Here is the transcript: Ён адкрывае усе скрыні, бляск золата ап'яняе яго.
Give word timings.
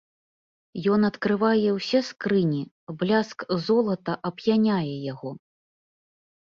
Ён 0.95 1.01
адкрывае 1.09 1.69
усе 1.77 1.99
скрыні, 2.09 2.63
бляск 3.03 3.39
золата 3.69 4.13
ап'яняе 4.33 4.95
яго. 5.13 5.31